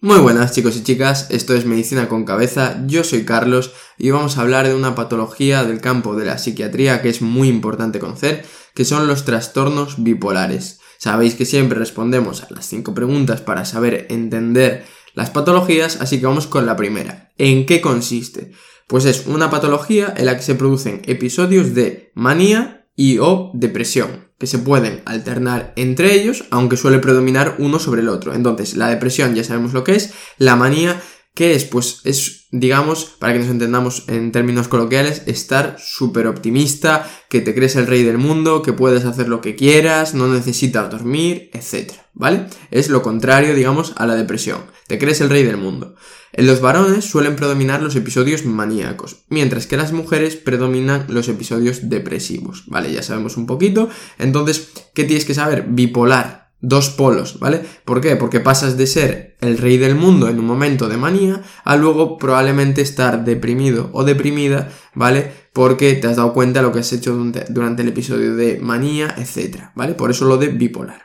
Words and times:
Muy 0.00 0.20
buenas 0.20 0.52
chicos 0.52 0.76
y 0.76 0.84
chicas, 0.84 1.26
esto 1.30 1.56
es 1.56 1.66
Medicina 1.66 2.08
con 2.08 2.24
Cabeza, 2.24 2.84
yo 2.86 3.02
soy 3.02 3.24
Carlos 3.24 3.72
y 3.98 4.10
vamos 4.10 4.38
a 4.38 4.42
hablar 4.42 4.68
de 4.68 4.76
una 4.76 4.94
patología 4.94 5.64
del 5.64 5.80
campo 5.80 6.14
de 6.14 6.24
la 6.24 6.38
psiquiatría 6.38 7.02
que 7.02 7.08
es 7.08 7.20
muy 7.20 7.48
importante 7.48 7.98
conocer, 7.98 8.46
que 8.74 8.84
son 8.84 9.08
los 9.08 9.24
trastornos 9.24 10.00
bipolares. 10.04 10.78
Sabéis 10.98 11.34
que 11.34 11.44
siempre 11.44 11.80
respondemos 11.80 12.44
a 12.44 12.48
las 12.50 12.66
cinco 12.66 12.94
preguntas 12.94 13.40
para 13.40 13.64
saber 13.64 14.06
entender 14.08 14.84
las 15.14 15.30
patologías, 15.30 16.00
así 16.00 16.20
que 16.20 16.26
vamos 16.26 16.46
con 16.46 16.64
la 16.64 16.76
primera. 16.76 17.32
¿En 17.36 17.66
qué 17.66 17.80
consiste? 17.80 18.52
Pues 18.86 19.04
es 19.04 19.26
una 19.26 19.50
patología 19.50 20.14
en 20.16 20.26
la 20.26 20.36
que 20.36 20.44
se 20.44 20.54
producen 20.54 21.02
episodios 21.06 21.74
de 21.74 22.12
manía 22.14 22.86
y 22.94 23.18
o 23.18 23.50
depresión 23.52 24.27
que 24.38 24.46
se 24.46 24.58
pueden 24.58 25.02
alternar 25.04 25.72
entre 25.76 26.14
ellos, 26.14 26.44
aunque 26.50 26.76
suele 26.76 27.00
predominar 27.00 27.56
uno 27.58 27.78
sobre 27.78 28.02
el 28.02 28.08
otro. 28.08 28.34
Entonces, 28.34 28.76
la 28.76 28.88
depresión 28.88 29.34
ya 29.34 29.44
sabemos 29.44 29.72
lo 29.72 29.84
que 29.84 29.96
es, 29.96 30.12
la 30.38 30.54
manía, 30.54 31.00
¿qué 31.34 31.54
es? 31.54 31.64
Pues 31.64 32.00
es, 32.04 32.46
digamos, 32.52 33.04
para 33.18 33.32
que 33.32 33.40
nos 33.40 33.48
entendamos 33.48 34.04
en 34.08 34.30
términos 34.30 34.68
coloquiales, 34.68 35.22
estar 35.26 35.76
súper 35.78 36.28
optimista, 36.28 37.10
que 37.28 37.40
te 37.40 37.54
crees 37.54 37.74
el 37.74 37.88
rey 37.88 38.04
del 38.04 38.18
mundo, 38.18 38.62
que 38.62 38.72
puedes 38.72 39.04
hacer 39.04 39.28
lo 39.28 39.40
que 39.40 39.56
quieras, 39.56 40.14
no 40.14 40.28
necesitas 40.28 40.90
dormir, 40.90 41.50
etc. 41.52 41.92
¿Vale? 42.14 42.46
Es 42.70 42.90
lo 42.90 43.02
contrario, 43.02 43.54
digamos, 43.54 43.92
a 43.96 44.06
la 44.06 44.14
depresión. 44.14 44.62
Te 44.86 44.98
crees 44.98 45.20
el 45.20 45.30
rey 45.30 45.42
del 45.42 45.56
mundo. 45.56 45.96
En 46.38 46.46
los 46.46 46.60
varones 46.60 47.04
suelen 47.04 47.34
predominar 47.34 47.82
los 47.82 47.96
episodios 47.96 48.44
maníacos, 48.44 49.24
mientras 49.28 49.66
que 49.66 49.74
en 49.74 49.80
las 49.80 49.90
mujeres 49.90 50.36
predominan 50.36 51.06
los 51.08 51.28
episodios 51.28 51.88
depresivos, 51.88 52.62
¿vale? 52.68 52.92
Ya 52.92 53.02
sabemos 53.02 53.36
un 53.36 53.46
poquito. 53.46 53.88
Entonces, 54.20 54.70
¿qué 54.94 55.02
tienes 55.02 55.24
que 55.24 55.34
saber? 55.34 55.64
Bipolar, 55.68 56.52
dos 56.60 56.90
polos, 56.90 57.40
¿vale? 57.40 57.62
¿Por 57.84 58.00
qué? 58.00 58.14
Porque 58.14 58.38
pasas 58.38 58.76
de 58.76 58.86
ser 58.86 59.36
el 59.40 59.58
rey 59.58 59.78
del 59.78 59.96
mundo 59.96 60.28
en 60.28 60.38
un 60.38 60.44
momento 60.44 60.88
de 60.88 60.96
manía 60.96 61.42
a 61.64 61.76
luego 61.76 62.18
probablemente 62.18 62.82
estar 62.82 63.24
deprimido 63.24 63.90
o 63.92 64.04
deprimida, 64.04 64.70
¿vale? 64.94 65.32
Porque 65.52 65.94
te 65.94 66.06
has 66.06 66.18
dado 66.18 66.34
cuenta 66.34 66.60
de 66.60 66.66
lo 66.68 66.72
que 66.72 66.78
has 66.78 66.92
hecho 66.92 67.18
durante 67.48 67.82
el 67.82 67.88
episodio 67.88 68.36
de 68.36 68.60
manía, 68.60 69.12
etc. 69.18 69.70
¿vale? 69.74 69.94
Por 69.94 70.12
eso 70.12 70.24
lo 70.24 70.36
de 70.36 70.50
bipolar. 70.50 71.02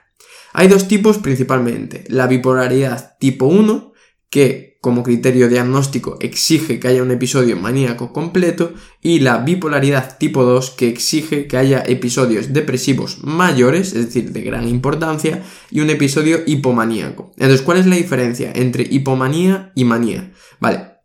Hay 0.54 0.68
dos 0.68 0.88
tipos 0.88 1.18
principalmente, 1.18 2.04
la 2.10 2.28
bipolaridad 2.28 3.18
tipo 3.18 3.48
1, 3.48 3.94
que 4.30 4.73
como 4.84 5.02
criterio 5.02 5.48
diagnóstico 5.48 6.18
exige 6.20 6.78
que 6.78 6.90
haya 6.90 7.04
un 7.04 7.12
episodio 7.12 7.56
maníaco 7.56 8.12
completo 8.12 8.74
y 9.02 9.22
la 9.22 9.38
bipolaridad 9.38 10.18
tipo 10.18 10.44
2 10.44 10.72
que 10.72 10.90
exige 10.90 11.48
que 11.48 11.56
haya 11.56 11.82
episodios 11.88 12.52
depresivos 12.52 13.24
mayores, 13.24 13.94
es 13.94 14.08
decir, 14.08 14.34
de 14.34 14.42
gran 14.42 14.68
importancia, 14.68 15.42
y 15.72 15.80
un 15.80 15.90
episodio 15.90 16.42
hipomaníaco. 16.46 17.32
Entonces, 17.38 17.62
¿cuál 17.62 17.78
es 17.78 17.86
la 17.86 17.96
diferencia 17.96 18.52
entre 18.54 18.84
hipomanía 18.84 19.72
y 19.74 19.86
manía? 19.86 20.34
Vale, 20.60 20.98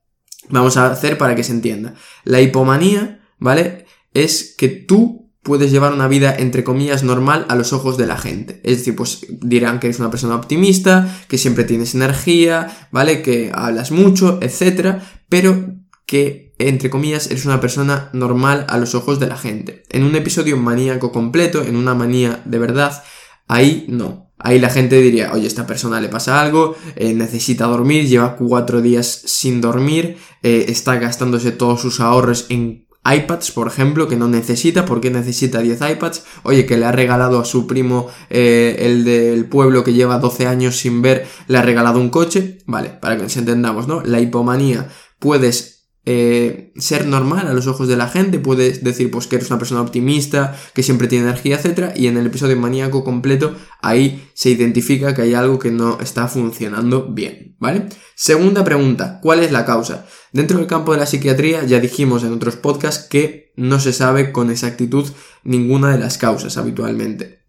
vamos 0.49 0.77
a 0.77 0.91
hacer 0.91 1.17
para 1.17 1.37
que 1.37 1.45
se 1.45 1.53
entienda. 1.53 1.95
La 2.25 2.41
hipomanía, 2.41 3.29
¿vale? 3.39 3.87
Es 4.13 4.57
que 4.59 4.67
tú 4.67 5.28
puedes 5.43 5.71
llevar 5.71 5.93
una 5.93 6.09
vida 6.09 6.35
entre 6.37 6.65
comillas 6.65 7.03
normal 7.03 7.47
a 7.49 7.55
los 7.55 7.73
ojos 7.73 7.97
de 7.97 8.07
la 8.07 8.19
gente. 8.19 8.61
Es 8.65 8.79
decir, 8.79 8.97
pues 8.97 9.27
dirán 9.29 9.81
que 9.81 9.87
eres 9.87 10.01
una 10.01 10.11
persona 10.11 10.35
optimista, 10.35 11.09
que 11.29 11.39
siempre 11.39 11.65
tienes 11.65 11.95
energía, 11.95 12.89
¿vale? 12.91 13.23
Que 13.23 13.51
hablas 13.55 13.91
mucho, 13.91 14.39
etcétera, 14.43 15.03
pero 15.29 15.75
que 16.07 16.55
entre 16.59 16.91
comillas 16.91 17.31
eres 17.31 17.45
una 17.45 17.61
persona 17.61 18.11
normal 18.13 18.67
a 18.69 18.79
los 18.79 18.95
ojos 18.95 19.21
de 19.21 19.29
la 19.29 19.37
gente. 19.37 19.85
En 19.91 20.05
un 20.05 20.15
episodio 20.17 20.57
maníaco 20.57 21.13
completo, 21.13 21.63
en 21.63 21.77
una 21.77 21.95
manía 21.95 22.43
de 22.45 22.59
verdad, 22.59 23.03
ahí 23.47 23.87
no. 23.89 24.29
Ahí 24.41 24.61
la 24.61 24.71
gente 24.71 25.01
diría, 25.01 25.33
oye, 25.33 25.47
esta 25.47 25.67
persona 25.67 26.01
le 26.01 26.09
pasa 26.09 26.41
algo, 26.41 26.77
eh, 26.95 27.13
necesita 27.13 27.67
dormir, 27.67 28.07
lleva 28.07 28.37
cuatro 28.37 28.81
días 28.81 29.23
sin 29.25 29.61
dormir, 29.61 30.17
eh, 30.43 30.67
está 30.69 30.97
gastándose 30.97 31.51
todos 31.51 31.81
sus 31.81 31.99
ahorros 31.99 32.47
en 32.49 32.87
iPads, 33.15 33.53
por 33.53 33.67
ejemplo, 33.67 34.09
que 34.09 34.17
no 34.17 34.29
necesita, 34.29 34.85
porque 34.85 35.11
necesita 35.11 35.61
10 35.61 35.81
iPads, 35.93 36.25
oye, 36.43 36.67
que 36.67 36.77
le 36.77 36.87
ha 36.87 36.93
regalado 36.93 37.41
a 37.41 37.45
su 37.45 37.67
primo, 37.67 38.09
eh, 38.31 38.77
el 38.81 39.05
del 39.05 39.47
pueblo 39.47 39.85
que 39.85 39.93
lleva 39.93 40.19
12 40.19 40.47
años 40.47 40.77
sin 40.77 41.03
ver, 41.03 41.27
le 41.47 41.59
ha 41.59 41.63
regalado 41.63 42.01
un 42.01 42.11
coche, 42.11 42.59
vale, 42.67 42.91
para 42.91 43.17
que 43.17 43.23
nos 43.23 43.37
entendamos, 43.37 43.89
¿no? 43.89 44.03
La 44.03 44.21
hipomanía 44.21 44.89
puedes 45.19 45.78
eh, 46.11 46.73
ser 46.77 47.07
normal 47.07 47.49
a 47.49 47.53
los 47.53 47.67
ojos 47.67 47.87
de 47.87 47.95
la 47.95 48.09
gente, 48.09 48.39
puedes 48.39 48.83
decir 48.83 49.11
pues 49.11 49.27
que 49.27 49.37
eres 49.37 49.51
una 49.51 49.59
persona 49.59 49.83
optimista, 49.83 50.57
que 50.73 50.83
siempre 50.83 51.07
tiene 51.07 51.27
energía, 51.27 51.61
etc. 51.61 51.93
Y 51.95 52.07
en 52.07 52.17
el 52.17 52.25
episodio 52.25 52.57
maníaco 52.57 53.05
completo, 53.05 53.55
ahí 53.83 54.27
se 54.33 54.49
identifica 54.49 55.15
que 55.15 55.21
hay 55.21 55.35
algo 55.35 55.59
que 55.59 55.71
no 55.71 56.01
está 56.01 56.27
funcionando 56.27 57.09
bien, 57.13 57.57
¿vale? 57.59 57.89
Segunda 58.15 58.65
pregunta, 58.65 59.21
¿cuál 59.21 59.41
es 59.41 59.53
la 59.53 59.67
causa? 59.67 60.07
Dentro 60.33 60.57
del 60.57 60.67
campo 60.67 60.93
de 60.93 60.99
la 60.99 61.05
psiquiatría 61.05 61.65
ya 61.65 61.79
dijimos 61.79 62.25
en 62.25 62.33
otros 62.33 62.57
podcasts 62.57 63.07
que 63.07 63.53
no 63.57 63.79
se 63.79 63.93
sabe 63.93 64.33
con 64.33 64.51
exactitud 64.51 65.07
ninguna 65.45 65.93
de 65.93 65.99
las 65.99 66.17
causas 66.17 66.57
habitualmente. 66.57 67.45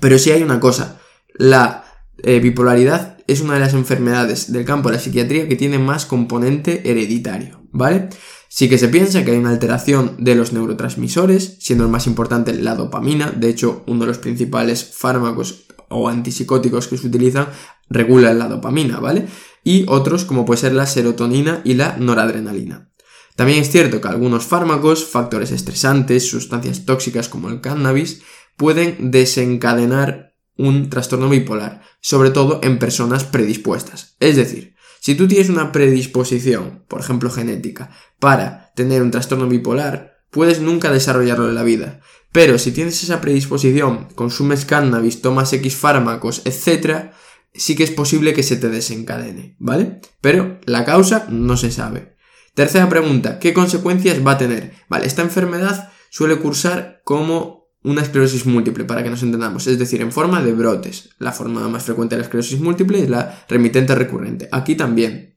Pero 0.00 0.18
sí 0.18 0.30
hay 0.30 0.42
una 0.42 0.60
cosa, 0.60 0.98
la 1.34 1.84
eh, 2.22 2.40
bipolaridad 2.40 3.18
es 3.26 3.42
una 3.42 3.52
de 3.52 3.60
las 3.60 3.74
enfermedades 3.74 4.50
del 4.50 4.64
campo 4.64 4.88
de 4.88 4.96
la 4.96 5.02
psiquiatría 5.02 5.46
que 5.46 5.56
tiene 5.56 5.78
más 5.78 6.06
componente 6.06 6.90
hereditario. 6.90 7.67
¿Vale? 7.72 8.08
Sí 8.48 8.68
que 8.68 8.78
se 8.78 8.88
piensa 8.88 9.24
que 9.24 9.32
hay 9.32 9.38
una 9.38 9.50
alteración 9.50 10.16
de 10.18 10.34
los 10.34 10.52
neurotransmisores, 10.52 11.58
siendo 11.60 11.84
el 11.84 11.90
más 11.90 12.06
importante 12.06 12.54
la 12.54 12.74
dopamina, 12.74 13.30
de 13.30 13.50
hecho 13.50 13.84
uno 13.86 14.00
de 14.00 14.06
los 14.06 14.18
principales 14.18 14.84
fármacos 14.84 15.66
o 15.88 16.08
antipsicóticos 16.08 16.88
que 16.88 16.98
se 16.98 17.06
utilizan 17.06 17.48
regula 17.88 18.34
la 18.34 18.48
dopamina, 18.48 19.00
¿vale? 19.00 19.26
Y 19.64 19.84
otros 19.88 20.24
como 20.24 20.44
puede 20.44 20.60
ser 20.60 20.72
la 20.72 20.86
serotonina 20.86 21.60
y 21.64 21.74
la 21.74 21.96
noradrenalina. 21.96 22.90
También 23.36 23.60
es 23.60 23.70
cierto 23.70 24.00
que 24.00 24.08
algunos 24.08 24.44
fármacos, 24.44 25.04
factores 25.04 25.52
estresantes, 25.52 26.28
sustancias 26.28 26.84
tóxicas 26.84 27.28
como 27.28 27.48
el 27.48 27.60
cannabis, 27.60 28.22
pueden 28.56 29.12
desencadenar 29.12 30.34
un 30.56 30.90
trastorno 30.90 31.28
bipolar, 31.28 31.82
sobre 32.00 32.30
todo 32.30 32.60
en 32.62 32.80
personas 32.80 33.24
predispuestas. 33.24 34.16
Es 34.18 34.34
decir, 34.36 34.74
si 35.00 35.14
tú 35.14 35.28
tienes 35.28 35.48
una 35.48 35.72
predisposición, 35.72 36.84
por 36.88 37.00
ejemplo 37.00 37.30
genética, 37.30 37.90
para 38.18 38.72
tener 38.74 39.02
un 39.02 39.10
trastorno 39.10 39.48
bipolar, 39.48 40.18
puedes 40.30 40.60
nunca 40.60 40.92
desarrollarlo 40.92 41.48
en 41.48 41.54
la 41.54 41.62
vida. 41.62 42.00
Pero 42.32 42.58
si 42.58 42.72
tienes 42.72 43.02
esa 43.02 43.20
predisposición, 43.20 44.08
consumes 44.14 44.64
cannabis, 44.64 45.22
tomas 45.22 45.52
X 45.52 45.76
fármacos, 45.76 46.42
etc., 46.44 47.10
sí 47.54 47.74
que 47.74 47.84
es 47.84 47.90
posible 47.90 48.34
que 48.34 48.42
se 48.42 48.56
te 48.56 48.68
desencadene, 48.68 49.56
¿vale? 49.58 50.00
Pero 50.20 50.60
la 50.64 50.84
causa 50.84 51.26
no 51.30 51.56
se 51.56 51.70
sabe. 51.70 52.16
Tercera 52.54 52.88
pregunta, 52.88 53.38
¿qué 53.38 53.54
consecuencias 53.54 54.24
va 54.26 54.32
a 54.32 54.38
tener? 54.38 54.74
Vale, 54.88 55.06
esta 55.06 55.22
enfermedad 55.22 55.90
suele 56.10 56.36
cursar 56.36 57.00
como 57.04 57.57
una 57.88 58.02
esclerosis 58.02 58.46
múltiple, 58.46 58.84
para 58.84 59.02
que 59.02 59.10
nos 59.10 59.22
entendamos, 59.22 59.66
es 59.66 59.78
decir, 59.78 60.00
en 60.00 60.12
forma 60.12 60.42
de 60.42 60.52
brotes. 60.52 61.10
La 61.18 61.32
forma 61.32 61.66
más 61.68 61.84
frecuente 61.84 62.14
de 62.14 62.20
la 62.20 62.24
esclerosis 62.24 62.60
múltiple 62.60 63.02
es 63.02 63.08
la 63.08 63.44
remitente 63.48 63.94
recurrente. 63.94 64.48
Aquí 64.52 64.74
también. 64.74 65.36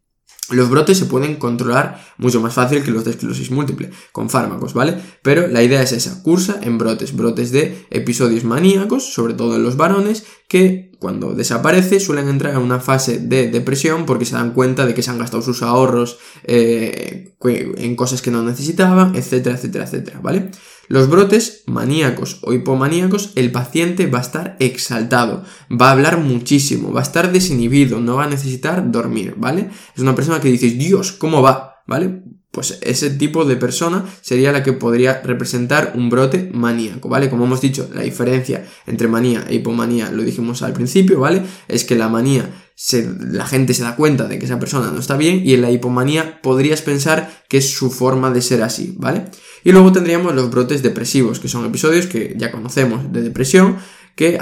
Los 0.50 0.70
brotes 0.70 0.98
se 0.98 1.06
pueden 1.06 1.36
controlar 1.36 2.04
mucho 2.18 2.42
más 2.42 2.54
fácil 2.54 2.84
que 2.84 2.92
los 2.92 3.06
de 3.06 3.12
esclerosis 3.12 3.52
múltiple, 3.52 3.90
con 4.12 4.30
fármacos, 4.30 4.74
¿vale? 4.74 4.98
Pero 5.22 5.48
la 5.48 5.64
idea 5.64 5.82
es 5.82 5.94
esa, 5.94 6.22
cursa 6.24 6.60
en 6.62 6.78
brotes, 6.78 7.16
brotes 7.16 7.52
de 7.52 7.86
episodios 7.90 8.44
maníacos, 8.44 9.14
sobre 9.14 9.34
todo 9.34 9.56
en 9.56 9.64
los 9.64 9.78
varones, 9.78 10.26
que 10.50 10.92
cuando 11.00 11.34
desaparece 11.34 12.00
suelen 12.00 12.28
entrar 12.28 12.54
en 12.54 12.60
una 12.60 12.80
fase 12.80 13.18
de 13.18 13.50
depresión 13.50 14.06
porque 14.06 14.26
se 14.26 14.36
dan 14.36 14.52
cuenta 14.54 14.86
de 14.86 14.94
que 14.94 15.02
se 15.02 15.10
han 15.10 15.18
gastado 15.18 15.42
sus 15.42 15.64
ahorros 15.64 16.20
eh, 16.44 17.34
en 17.44 17.96
cosas 17.96 18.22
que 18.22 18.30
no 18.30 18.44
necesitaban, 18.44 19.16
etcétera, 19.16 19.56
etcétera, 19.56 19.86
etcétera, 19.86 20.20
¿vale? 20.22 20.52
Los 20.88 21.10
brotes 21.10 21.64
maníacos 21.68 22.40
o 22.42 22.54
hipomaníacos, 22.54 23.32
el 23.36 23.52
paciente 23.52 24.08
va 24.08 24.20
a 24.20 24.24
estar 24.24 24.58
exaltado, 24.60 25.44
va 25.70 25.90
a 25.90 25.92
hablar 25.92 26.18
muchísimo, 26.20 26.92
va 26.92 27.00
a 27.00 27.04
estar 27.04 27.32
desinhibido, 27.32 28.00
no 28.00 28.16
va 28.16 28.26
a 28.26 28.30
necesitar 28.30 28.92
dormir, 28.92 29.36
¿vale? 29.38 29.70
Es 29.96 30.02
una 30.02 30.16
persona 30.16 30.42
que 30.42 30.50
dices, 30.50 30.78
Dios, 30.78 31.12
¿cómo 31.14 31.42
va? 31.42 31.84
¿Vale? 31.88 32.24
Pues 32.52 32.80
ese 32.82 33.10
tipo 33.12 33.46
de 33.46 33.56
persona 33.56 34.06
sería 34.20 34.52
la 34.52 34.62
que 34.62 34.74
podría 34.74 35.22
representar 35.22 35.94
un 35.96 36.10
brote 36.10 36.50
maníaco, 36.54 37.08
¿vale? 37.08 37.30
Como 37.30 37.46
hemos 37.46 37.62
dicho, 37.62 37.90
la 37.94 38.02
diferencia 38.02 38.66
entre 38.86 39.08
manía 39.08 39.46
e 39.48 39.56
hipomanía, 39.56 40.12
lo 40.12 40.24
dijimos 40.24 40.62
al 40.62 40.74
principio, 40.74 41.22
¿vale? 41.22 41.44
Es 41.70 41.86
que 41.86 41.96
la 41.96 42.10
manía 42.10 42.50
la 43.20 43.46
gente 43.46 43.74
se 43.74 43.84
da 43.84 43.96
cuenta 43.96 44.28
de 44.28 44.40
que 44.40 44.46
esa 44.46 44.60
persona 44.60 44.92
no 44.92 45.00
está 45.00 45.16
bien 45.16 45.42
y 45.46 45.54
en 45.54 45.62
la 45.62 45.72
hipomanía 45.72 46.42
podrías 46.42 46.82
pensar 46.82 47.44
que 47.48 47.58
es 47.58 47.72
su 47.72 47.92
forma 47.92 48.32
de 48.32 48.42
ser 48.42 48.64
así, 48.64 48.96
¿vale? 48.98 49.26
Y 49.64 49.72
luego 49.72 49.92
tendríamos 49.92 50.34
los 50.34 50.50
brotes 50.50 50.82
depresivos, 50.82 51.40
que 51.40 51.48
son 51.48 51.66
episodios 51.66 52.08
que 52.08 52.34
ya 52.38 52.52
conocemos 52.52 53.14
de 53.14 53.22
depresión, 53.22 53.78
que 54.16 54.40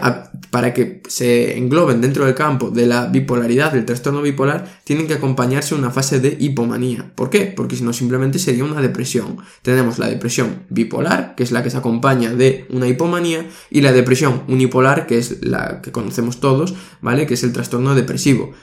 para 0.49 0.73
que 0.73 1.01
se 1.07 1.57
engloben 1.57 2.01
dentro 2.01 2.25
del 2.25 2.35
campo 2.35 2.69
de 2.71 2.85
la 2.85 3.07
bipolaridad, 3.07 3.71
del 3.71 3.85
trastorno 3.85 4.21
bipolar, 4.21 4.81
tienen 4.83 5.07
que 5.07 5.13
acompañarse 5.13 5.75
una 5.75 5.91
fase 5.91 6.19
de 6.19 6.35
hipomanía. 6.39 7.11
¿Por 7.15 7.29
qué? 7.29 7.45
Porque 7.45 7.75
si 7.75 7.83
no 7.83 7.93
simplemente 7.93 8.39
sería 8.39 8.63
una 8.63 8.81
depresión. 8.81 9.37
Tenemos 9.61 9.99
la 9.99 10.09
depresión 10.09 10.63
bipolar, 10.69 11.35
que 11.35 11.43
es 11.43 11.51
la 11.51 11.63
que 11.63 11.69
se 11.69 11.77
acompaña 11.77 12.33
de 12.33 12.65
una 12.69 12.87
hipomanía, 12.87 13.45
y 13.69 13.81
la 13.81 13.91
depresión 13.91 14.43
unipolar, 14.47 15.07
que 15.07 15.17
es 15.17 15.45
la 15.45 15.81
que 15.81 15.91
conocemos 15.91 16.39
todos, 16.39 16.73
¿vale? 17.01 17.27
Que 17.27 17.35
es 17.35 17.43
el 17.43 17.53
trastorno 17.53 17.95
depresivo. 17.95 18.53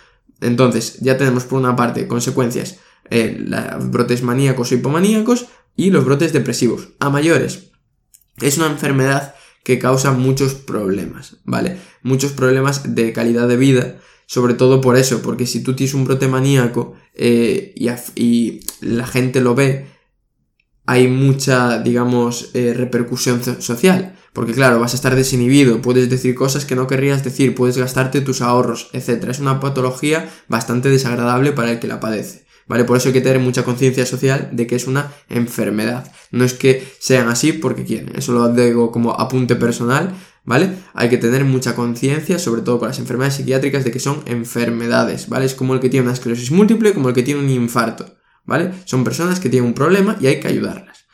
Entonces, 0.40 0.98
ya 1.00 1.16
tenemos 1.16 1.44
por 1.44 1.60
una 1.60 1.76
parte 1.76 2.06
consecuencias, 2.08 2.78
eh, 3.10 3.36
los 3.38 3.90
brotes 3.90 4.22
maníacos 4.22 4.72
o 4.72 4.74
hipomaníacos 4.74 5.46
y 5.76 5.90
los 5.90 6.04
brotes 6.04 6.32
depresivos. 6.32 6.88
A 6.98 7.10
mayores, 7.10 7.70
es 8.40 8.58
una 8.58 8.66
enfermedad 8.66 9.34
que 9.66 9.80
causa 9.80 10.12
muchos 10.12 10.54
problemas, 10.54 11.38
¿vale? 11.44 11.76
Muchos 12.04 12.30
problemas 12.30 12.94
de 12.94 13.12
calidad 13.12 13.48
de 13.48 13.56
vida, 13.56 13.98
sobre 14.26 14.54
todo 14.54 14.80
por 14.80 14.96
eso, 14.96 15.22
porque 15.22 15.44
si 15.44 15.60
tú 15.60 15.74
tienes 15.74 15.92
un 15.94 16.04
brote 16.04 16.28
maníaco 16.28 16.94
eh, 17.14 17.74
y, 18.14 18.60
la 18.80 19.08
gente 19.08 19.40
lo 19.40 19.56
ve, 19.56 19.88
hay 20.86 21.08
mucha, 21.08 21.82
digamos, 21.82 22.50
eh, 22.54 22.74
repercusión 22.76 23.42
social. 23.60 24.16
Porque 24.32 24.52
claro, 24.52 24.78
vas 24.78 24.92
a 24.92 24.96
estar 24.96 25.16
desinhibido, 25.16 25.82
puedes 25.82 26.08
decir 26.08 26.36
cosas 26.36 26.64
que 26.64 26.76
no 26.76 26.86
querrías 26.86 27.24
decir, 27.24 27.56
puedes 27.56 27.76
gastarte 27.76 28.20
tus 28.20 28.42
ahorros, 28.42 28.88
etc. 28.92 29.24
Es 29.30 29.40
una 29.40 29.58
patología 29.58 30.30
bastante 30.46 30.90
desagradable 30.90 31.50
para 31.50 31.72
el 31.72 31.80
que 31.80 31.88
la 31.88 31.98
padece. 31.98 32.45
¿Vale? 32.68 32.84
Por 32.84 32.96
eso 32.96 33.08
hay 33.08 33.12
que 33.12 33.20
tener 33.20 33.38
mucha 33.38 33.62
conciencia 33.62 34.04
social 34.04 34.50
de 34.52 34.66
que 34.66 34.74
es 34.74 34.86
una 34.86 35.12
enfermedad. 35.28 36.12
No 36.32 36.44
es 36.44 36.54
que 36.54 36.86
sean 36.98 37.28
así 37.28 37.52
porque 37.52 37.84
quieren. 37.84 38.12
Eso 38.16 38.32
lo 38.32 38.48
digo 38.48 38.90
como 38.90 39.12
apunte 39.12 39.54
personal, 39.54 40.12
¿vale? 40.44 40.70
Hay 40.92 41.08
que 41.08 41.18
tener 41.18 41.44
mucha 41.44 41.76
conciencia, 41.76 42.38
sobre 42.40 42.62
todo 42.62 42.80
con 42.80 42.88
las 42.88 42.98
enfermedades 42.98 43.34
psiquiátricas, 43.34 43.84
de 43.84 43.92
que 43.92 44.00
son 44.00 44.22
enfermedades, 44.26 45.28
¿vale? 45.28 45.44
Es 45.44 45.54
como 45.54 45.74
el 45.74 45.80
que 45.80 45.90
tiene 45.90 46.04
una 46.04 46.14
esclerosis 46.14 46.50
múltiple, 46.50 46.92
como 46.92 47.08
el 47.08 47.14
que 47.14 47.22
tiene 47.22 47.40
un 47.40 47.50
infarto, 47.50 48.16
¿vale? 48.44 48.72
Son 48.84 49.04
personas 49.04 49.38
que 49.38 49.48
tienen 49.48 49.68
un 49.68 49.74
problema 49.74 50.16
y 50.20 50.26
hay 50.26 50.40
que 50.40 50.48
ayudarlas. 50.48 51.05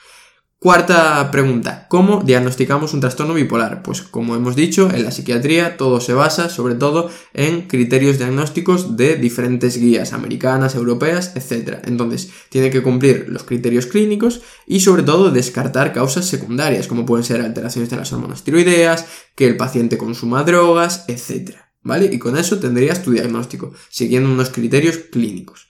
Cuarta 0.63 1.29
pregunta, 1.33 1.87
¿cómo 1.89 2.23
diagnosticamos 2.25 2.95
un 2.95 3.01
trastorno 3.01 3.35
bipolar? 3.35 3.83
Pues 3.83 4.01
como 4.01 4.37
hemos 4.37 4.55
dicho, 4.55 4.93
en 4.95 5.03
la 5.03 5.11
psiquiatría 5.11 5.77
todo 5.77 6.01
se 6.01 6.15
basa 6.15 6.49
sobre 6.49 6.77
todo 6.77 7.11
en 7.35 7.63
criterios 7.67 8.19
diagnósticos 8.19 8.97
de 8.97 9.17
diferentes 9.17 9.77
guías 9.77 10.13
americanas, 10.13 10.77
europeas, 10.77 11.33
etc. 11.35 11.81
Entonces, 11.85 12.31
tiene 12.49 12.71
que 12.71 12.81
cumplir 12.81 13.27
los 13.29 13.43
criterios 13.43 13.87
clínicos 13.87 14.43
y 14.65 14.79
sobre 14.79 15.03
todo 15.03 15.33
descartar 15.33 15.93
causas 15.93 16.27
secundarias, 16.27 16.87
como 16.87 17.05
pueden 17.05 17.25
ser 17.25 17.41
alteraciones 17.41 17.91
de 17.91 17.97
las 17.97 18.13
hormonas 18.13 18.45
tiroideas, 18.45 19.07
que 19.35 19.49
el 19.49 19.57
paciente 19.57 19.99
consuma 19.99 20.45
drogas, 20.45 21.07
etc. 21.09 21.57
¿Vale? 21.83 22.09
Y 22.13 22.21
con 22.21 22.37
eso 22.37 22.61
tendrías 22.61 23.03
tu 23.03 23.11
diagnóstico, 23.11 23.73
siguiendo 23.89 24.31
unos 24.31 24.51
criterios 24.51 24.99
clínicos. 25.11 25.67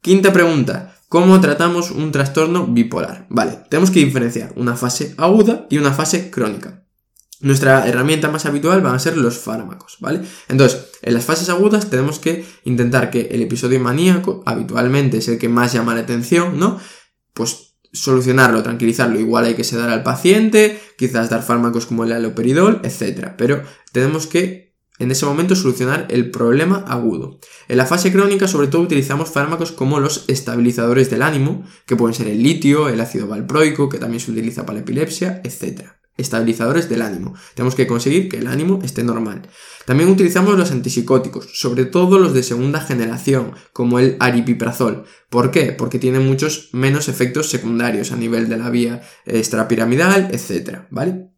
Quinta 0.00 0.32
pregunta, 0.32 0.95
¿Cómo 1.08 1.40
tratamos 1.40 1.92
un 1.92 2.10
trastorno 2.10 2.66
bipolar? 2.66 3.26
Vale, 3.30 3.60
tenemos 3.70 3.90
que 3.90 4.04
diferenciar 4.04 4.52
una 4.56 4.76
fase 4.76 5.14
aguda 5.16 5.66
y 5.70 5.78
una 5.78 5.92
fase 5.92 6.30
crónica. 6.30 6.82
Nuestra 7.40 7.86
herramienta 7.86 8.28
más 8.28 8.46
habitual 8.46 8.80
van 8.80 8.94
a 8.94 8.98
ser 8.98 9.16
los 9.16 9.38
fármacos, 9.38 9.98
¿vale? 10.00 10.22
Entonces, 10.48 10.86
en 11.02 11.14
las 11.14 11.24
fases 11.24 11.48
agudas 11.48 11.90
tenemos 11.90 12.18
que 12.18 12.44
intentar 12.64 13.10
que 13.10 13.28
el 13.30 13.42
episodio 13.42 13.78
maníaco, 13.78 14.42
habitualmente 14.46 15.18
es 15.18 15.28
el 15.28 15.38
que 15.38 15.48
más 15.48 15.72
llama 15.72 15.94
la 15.94 16.00
atención, 16.00 16.58
¿no? 16.58 16.80
Pues 17.34 17.74
solucionarlo, 17.92 18.62
tranquilizarlo. 18.62 19.20
Igual 19.20 19.44
hay 19.44 19.54
que 19.54 19.64
sedar 19.64 19.90
al 19.90 20.02
paciente, 20.02 20.80
quizás 20.98 21.30
dar 21.30 21.42
fármacos 21.42 21.86
como 21.86 22.04
el 22.04 22.12
aloperidol, 22.12 22.80
etc. 22.82 23.32
Pero 23.36 23.62
tenemos 23.92 24.26
que 24.26 24.65
en 24.98 25.10
ese 25.10 25.26
momento 25.26 25.54
solucionar 25.54 26.06
el 26.10 26.30
problema 26.30 26.84
agudo. 26.86 27.38
En 27.68 27.76
la 27.76 27.86
fase 27.86 28.12
crónica 28.12 28.48
sobre 28.48 28.68
todo 28.68 28.82
utilizamos 28.82 29.30
fármacos 29.30 29.72
como 29.72 30.00
los 30.00 30.24
estabilizadores 30.28 31.10
del 31.10 31.22
ánimo, 31.22 31.64
que 31.86 31.96
pueden 31.96 32.14
ser 32.14 32.28
el 32.28 32.42
litio, 32.42 32.88
el 32.88 33.00
ácido 33.00 33.26
valproico, 33.26 33.88
que 33.88 33.98
también 33.98 34.20
se 34.20 34.30
utiliza 34.30 34.64
para 34.64 34.78
la 34.78 34.82
epilepsia, 34.82 35.40
etc. 35.44 35.90
Estabilizadores 36.16 36.88
del 36.88 37.02
ánimo. 37.02 37.34
Tenemos 37.54 37.74
que 37.74 37.86
conseguir 37.86 38.28
que 38.28 38.38
el 38.38 38.46
ánimo 38.46 38.80
esté 38.82 39.04
normal. 39.04 39.42
También 39.84 40.08
utilizamos 40.08 40.56
los 40.56 40.70
antipsicóticos, 40.70 41.50
sobre 41.52 41.84
todo 41.84 42.18
los 42.18 42.32
de 42.32 42.42
segunda 42.42 42.80
generación, 42.80 43.52
como 43.72 43.98
el 43.98 44.16
aripiprazol. 44.18 45.04
¿Por 45.28 45.50
qué? 45.50 45.72
Porque 45.72 45.98
tienen 45.98 46.26
muchos 46.26 46.70
menos 46.72 47.08
efectos 47.08 47.50
secundarios 47.50 48.12
a 48.12 48.16
nivel 48.16 48.48
de 48.48 48.56
la 48.56 48.70
vía 48.70 49.02
extrapiramidal, 49.26 50.30
etc. 50.32 50.86
¿Vale? 50.90 51.35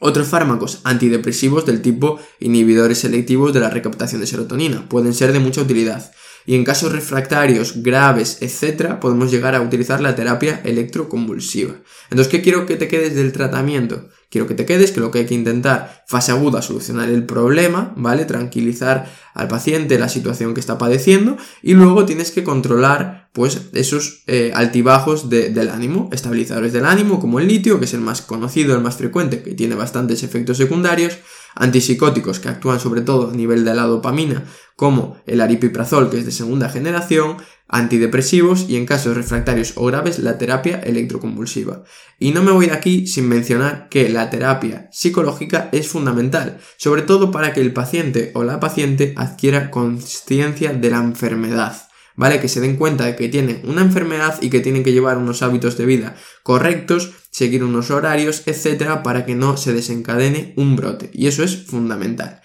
Otros 0.00 0.28
fármacos 0.28 0.80
antidepresivos 0.84 1.66
del 1.66 1.80
tipo 1.80 2.18
inhibidores 2.40 2.98
selectivos 2.98 3.54
de 3.54 3.60
la 3.60 3.70
recaptación 3.70 4.20
de 4.20 4.26
serotonina 4.26 4.88
pueden 4.88 5.14
ser 5.14 5.32
de 5.32 5.38
mucha 5.38 5.62
utilidad. 5.62 6.12
Y 6.46 6.54
en 6.54 6.64
casos 6.64 6.92
refractarios 6.92 7.82
graves, 7.82 8.38
etc., 8.40 8.98
podemos 9.00 9.30
llegar 9.30 9.54
a 9.54 9.60
utilizar 9.60 10.00
la 10.00 10.14
terapia 10.14 10.60
electroconvulsiva. 10.64 11.74
Entonces, 12.10 12.30
¿qué 12.30 12.42
quiero 12.42 12.66
que 12.66 12.76
te 12.76 12.88
quedes 12.88 13.14
del 13.14 13.32
tratamiento? 13.32 14.08
Quiero 14.34 14.48
que 14.48 14.54
te 14.54 14.66
quedes 14.66 14.90
que 14.90 14.98
lo 14.98 15.12
que 15.12 15.20
hay 15.20 15.26
que 15.26 15.34
intentar, 15.34 16.02
fase 16.08 16.32
aguda, 16.32 16.60
solucionar 16.60 17.08
el 17.08 17.24
problema, 17.24 17.94
¿vale? 17.96 18.24
Tranquilizar 18.24 19.08
al 19.32 19.46
paciente 19.46 19.98
la 19.98 20.08
situación 20.08 20.54
que 20.54 20.60
está 20.60 20.76
padeciendo 20.76 21.36
y 21.62 21.74
luego 21.74 22.04
tienes 22.04 22.32
que 22.32 22.42
controlar, 22.42 23.30
pues, 23.32 23.68
esos 23.72 24.24
eh, 24.26 24.50
altibajos 24.52 25.30
del 25.30 25.68
ánimo, 25.70 26.08
estabilizadores 26.12 26.72
del 26.72 26.84
ánimo, 26.84 27.20
como 27.20 27.38
el 27.38 27.46
litio, 27.46 27.78
que 27.78 27.84
es 27.84 27.94
el 27.94 28.00
más 28.00 28.22
conocido, 28.22 28.74
el 28.74 28.82
más 28.82 28.96
frecuente, 28.96 29.40
que 29.40 29.54
tiene 29.54 29.76
bastantes 29.76 30.24
efectos 30.24 30.56
secundarios, 30.56 31.18
antipsicóticos 31.54 32.40
que 32.40 32.48
actúan 32.48 32.80
sobre 32.80 33.02
todo 33.02 33.30
a 33.30 33.34
nivel 33.34 33.64
de 33.64 33.74
la 33.74 33.84
dopamina, 33.84 34.44
como 34.76 35.16
el 35.26 35.40
aripiprazol, 35.40 36.10
que 36.10 36.18
es 36.18 36.24
de 36.24 36.32
segunda 36.32 36.68
generación, 36.68 37.36
antidepresivos 37.68 38.66
y 38.68 38.76
en 38.76 38.86
casos 38.86 39.16
refractarios 39.16 39.72
o 39.76 39.86
graves 39.86 40.18
la 40.18 40.38
terapia 40.38 40.80
electroconvulsiva. 40.80 41.84
Y 42.18 42.32
no 42.32 42.42
me 42.42 42.52
voy 42.52 42.66
de 42.66 42.72
aquí 42.72 43.06
sin 43.06 43.28
mencionar 43.28 43.88
que 43.88 44.08
la 44.08 44.30
terapia 44.30 44.88
psicológica 44.92 45.68
es 45.72 45.88
fundamental, 45.88 46.58
sobre 46.76 47.02
todo 47.02 47.30
para 47.30 47.52
que 47.52 47.60
el 47.60 47.72
paciente 47.72 48.32
o 48.34 48.44
la 48.44 48.60
paciente 48.60 49.14
adquiera 49.16 49.70
conciencia 49.70 50.72
de 50.72 50.90
la 50.90 50.98
enfermedad. 50.98 51.88
¿Vale? 52.16 52.40
Que 52.40 52.46
se 52.46 52.60
den 52.60 52.76
cuenta 52.76 53.06
de 53.06 53.16
que 53.16 53.28
tienen 53.28 53.62
una 53.64 53.80
enfermedad 53.80 54.40
y 54.40 54.48
que 54.48 54.60
tienen 54.60 54.84
que 54.84 54.92
llevar 54.92 55.18
unos 55.18 55.42
hábitos 55.42 55.76
de 55.76 55.84
vida 55.84 56.14
correctos, 56.44 57.10
seguir 57.32 57.64
unos 57.64 57.90
horarios, 57.90 58.44
etcétera, 58.46 59.02
para 59.02 59.26
que 59.26 59.34
no 59.34 59.56
se 59.56 59.72
desencadene 59.72 60.54
un 60.56 60.76
brote. 60.76 61.10
Y 61.12 61.26
eso 61.26 61.42
es 61.42 61.66
fundamental. 61.66 62.40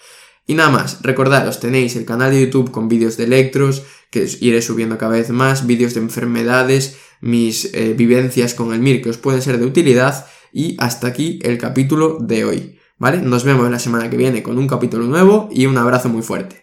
Y 0.50 0.54
nada 0.54 0.70
más, 0.70 1.00
recordaros, 1.02 1.60
tenéis 1.60 1.94
el 1.94 2.04
canal 2.04 2.32
de 2.32 2.40
YouTube 2.40 2.72
con 2.72 2.88
vídeos 2.88 3.16
de 3.16 3.22
electros, 3.22 3.84
que 4.10 4.28
iré 4.40 4.60
subiendo 4.62 4.98
cada 4.98 5.12
vez 5.12 5.30
más, 5.30 5.64
vídeos 5.64 5.94
de 5.94 6.00
enfermedades, 6.00 6.96
mis 7.20 7.72
eh, 7.72 7.94
vivencias 7.96 8.54
con 8.54 8.74
el 8.74 8.80
MIR 8.80 9.00
que 9.00 9.10
os 9.10 9.16
pueden 9.16 9.42
ser 9.42 9.60
de 9.60 9.66
utilidad, 9.66 10.26
y 10.52 10.74
hasta 10.80 11.06
aquí 11.06 11.38
el 11.42 11.56
capítulo 11.56 12.18
de 12.18 12.44
hoy, 12.44 12.78
¿vale? 12.98 13.18
Nos 13.18 13.44
vemos 13.44 13.70
la 13.70 13.78
semana 13.78 14.10
que 14.10 14.16
viene 14.16 14.42
con 14.42 14.58
un 14.58 14.66
capítulo 14.66 15.04
nuevo 15.04 15.48
y 15.52 15.66
un 15.66 15.78
abrazo 15.78 16.08
muy 16.08 16.22
fuerte. 16.22 16.59